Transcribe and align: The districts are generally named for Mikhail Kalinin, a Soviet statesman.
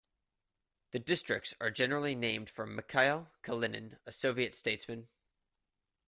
The 0.93 0.97
districts 0.97 1.53
are 1.61 1.69
generally 1.69 2.15
named 2.15 2.49
for 2.49 2.65
Mikhail 2.65 3.29
Kalinin, 3.43 3.99
a 4.07 4.11
Soviet 4.11 4.55
statesman. 4.55 5.09